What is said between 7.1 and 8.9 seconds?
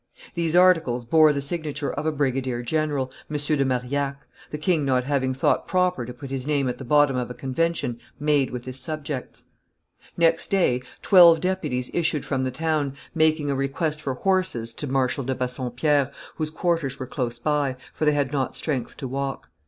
of a convention made with his